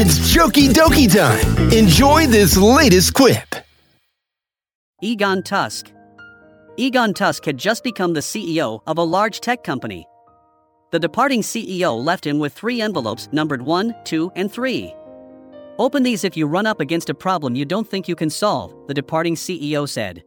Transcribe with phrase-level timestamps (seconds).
[0.00, 1.72] It's JokieDokie time.
[1.72, 3.56] Enjoy this latest quip.
[5.02, 5.90] Egon Tusk.
[6.76, 10.06] Egon Tusk had just become the CEO of a large tech company.
[10.92, 14.94] The departing CEO left him with three envelopes numbered 1, 2, and 3.
[15.80, 18.72] Open these if you run up against a problem you don't think you can solve,
[18.86, 20.22] the departing CEO said.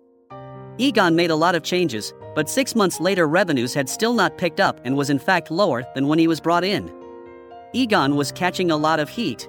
[0.80, 4.60] Egon made a lot of changes, but six months later, revenues had still not picked
[4.60, 6.92] up and was in fact lower than when he was brought in.
[7.74, 9.48] Egon was catching a lot of heat.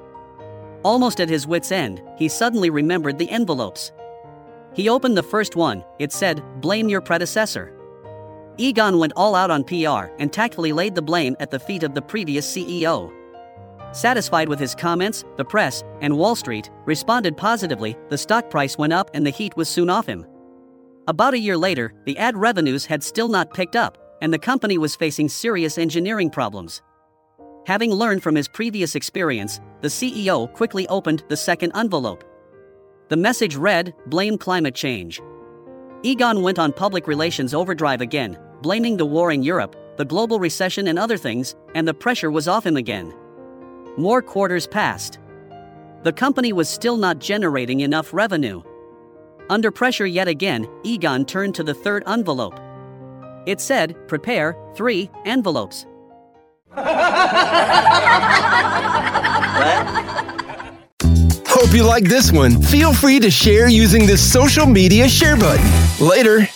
[0.84, 3.92] Almost at his wits' end, he suddenly remembered the envelopes.
[4.74, 7.73] He opened the first one, it said, Blame your predecessor.
[8.59, 11.95] Egon went all out on PR and tactfully laid the blame at the feet of
[11.95, 13.12] the previous CEO.
[13.92, 18.92] Satisfied with his comments, the press and Wall Street responded positively, the stock price went
[18.92, 20.26] up and the heat was soon off him.
[21.09, 24.78] About a year later, the ad revenues had still not picked up, and the company
[24.78, 26.80] was facing serious engineering problems.
[27.66, 32.25] Having learned from his previous experience, the CEO quickly opened the second envelope.
[33.09, 35.21] The message read Blame climate change.
[36.02, 40.88] Egon went on public relations overdrive again, blaming the war in Europe, the global recession,
[40.88, 43.15] and other things, and the pressure was off him again.
[43.97, 45.21] More quarters passed.
[46.02, 48.63] The company was still not generating enough revenue.
[49.51, 52.59] Under pressure yet again, Egon turned to the third envelope.
[53.47, 55.87] It said, Prepare three envelopes.
[61.49, 62.61] Hope you like this one.
[62.61, 65.65] Feel free to share using the social media share button.
[66.00, 66.49] Later.